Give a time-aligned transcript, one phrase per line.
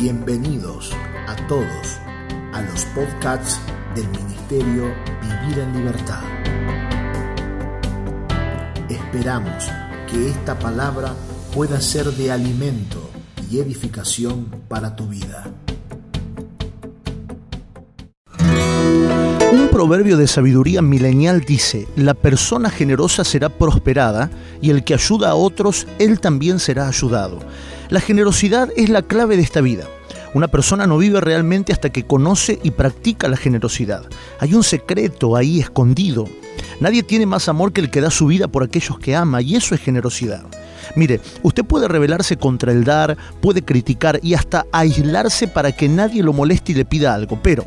[0.00, 0.92] Bienvenidos
[1.28, 1.98] a todos
[2.54, 3.60] a los podcasts
[3.94, 6.22] del Ministerio Vivir en Libertad.
[8.88, 9.68] Esperamos
[10.10, 11.12] que esta palabra
[11.54, 13.10] pueda ser de alimento
[13.50, 15.52] y edificación para tu vida.
[19.52, 24.30] Un proverbio de sabiduría milenial dice, la persona generosa será prosperada
[24.62, 27.40] y el que ayuda a otros, él también será ayudado.
[27.90, 29.84] La generosidad es la clave de esta vida.
[30.32, 34.04] Una persona no vive realmente hasta que conoce y practica la generosidad.
[34.38, 36.26] Hay un secreto ahí escondido.
[36.78, 39.56] Nadie tiene más amor que el que da su vida por aquellos que ama y
[39.56, 40.44] eso es generosidad.
[40.94, 46.22] Mire, usted puede rebelarse contra el dar, puede criticar y hasta aislarse para que nadie
[46.22, 47.66] lo moleste y le pida algo, pero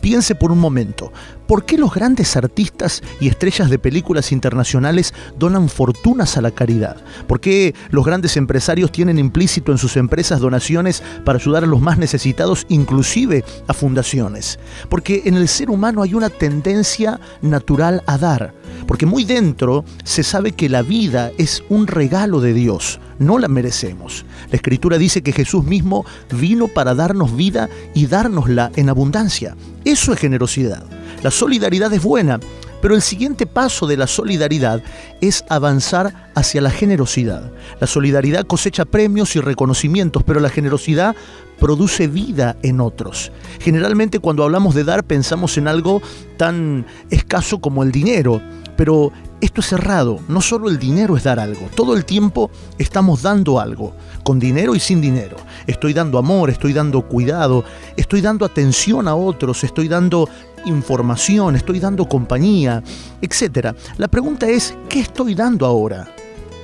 [0.00, 1.12] Piense por un momento,
[1.48, 6.98] ¿por qué los grandes artistas y estrellas de películas internacionales donan fortunas a la caridad?
[7.26, 11.80] ¿Por qué los grandes empresarios tienen implícito en sus empresas donaciones para ayudar a los
[11.80, 14.60] más necesitados, inclusive a fundaciones?
[14.90, 18.52] Porque en el ser humano hay una tendencia natural a dar,
[18.86, 23.48] porque muy dentro se sabe que la vida es un regalo de Dios, no la
[23.48, 24.26] merecemos.
[24.50, 29.56] La escritura dice que Jesús mismo vino para darnos vida y dárnosla en abundancia.
[29.84, 30.97] Eso es generosidad.
[31.22, 32.40] La solidaridad es buena,
[32.80, 34.82] pero el siguiente paso de la solidaridad
[35.20, 37.50] es avanzar hacia la generosidad.
[37.80, 41.16] La solidaridad cosecha premios y reconocimientos, pero la generosidad
[41.58, 43.32] produce vida en otros.
[43.60, 46.00] Generalmente cuando hablamos de dar pensamos en algo
[46.36, 48.40] tan escaso como el dinero,
[48.76, 53.22] pero esto es errado, no solo el dinero es dar algo, todo el tiempo estamos
[53.22, 53.92] dando algo,
[54.22, 55.36] con dinero y sin dinero.
[55.68, 57.62] Estoy dando amor, estoy dando cuidado,
[57.94, 60.26] estoy dando atención a otros, estoy dando
[60.64, 62.82] información, estoy dando compañía,
[63.20, 63.76] etc.
[63.98, 66.08] La pregunta es, ¿qué estoy dando ahora?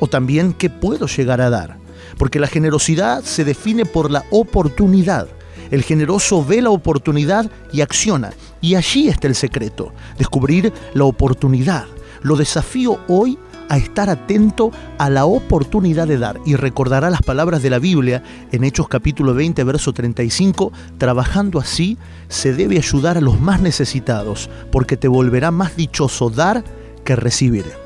[0.00, 1.77] O también, ¿qué puedo llegar a dar?
[2.16, 5.28] Porque la generosidad se define por la oportunidad.
[5.70, 8.33] El generoso ve la oportunidad y acciona.
[8.62, 11.84] Y allí está el secreto, descubrir la oportunidad
[12.24, 13.39] lo desafío hoy
[13.69, 18.23] a estar atento a la oportunidad de dar y recordará las palabras de la Biblia
[18.52, 21.98] en Hechos capítulo 20, verso 35, trabajando así
[22.29, 26.64] se debe ayudar a los más necesitados, porque te volverá más dichoso dar
[27.05, 27.83] que recibir.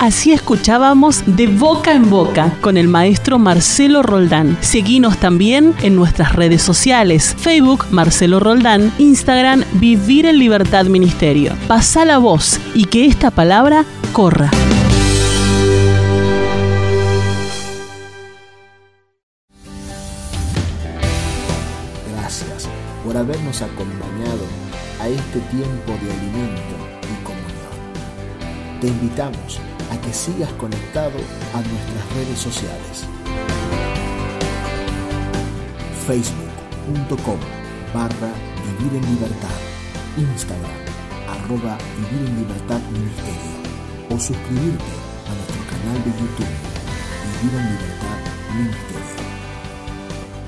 [0.00, 4.56] Así escuchábamos de boca en boca con el maestro Marcelo Roldán.
[4.62, 11.52] Seguinos también en nuestras redes sociales, Facebook Marcelo Roldán, Instagram Vivir en Libertad Ministerio.
[11.68, 13.84] Pasa la voz y que esta palabra
[14.14, 14.50] corra.
[22.10, 22.70] Gracias
[23.04, 24.46] por habernos acompañado
[24.98, 28.80] a este tiempo de alimento y comunión.
[28.80, 29.60] Te invitamos
[29.90, 31.18] a que sigas conectado
[31.52, 33.06] a nuestras redes sociales.
[36.06, 37.38] Facebook.com
[37.92, 38.32] barra
[38.78, 39.58] Vivir en Libertad.
[40.16, 40.80] Instagram
[41.28, 43.52] arroba Vivir en Libertad Ministerio.
[44.10, 44.92] O suscribirte
[45.28, 46.54] a nuestro canal de YouTube
[47.42, 48.18] Vivir en Libertad
[48.54, 49.20] Ministerio.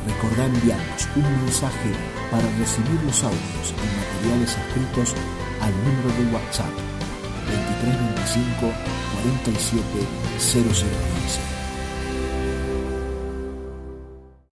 [0.06, 1.90] Recordá enviarnos un mensaje
[2.30, 5.14] para recibir los audios y materiales escritos
[5.60, 6.74] al número de WhatsApp
[7.46, 8.91] 2325
[9.22, 10.06] 47
[10.38, 11.51] 0015.